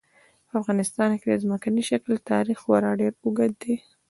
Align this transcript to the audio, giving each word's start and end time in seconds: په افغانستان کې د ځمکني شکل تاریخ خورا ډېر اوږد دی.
په 0.47 0.53
افغانستان 0.61 1.09
کې 1.19 1.27
د 1.29 1.35
ځمکني 1.43 1.83
شکل 1.89 2.13
تاریخ 2.31 2.57
خورا 2.63 2.91
ډېر 2.99 3.13
اوږد 3.23 3.51
دی. 3.61 3.75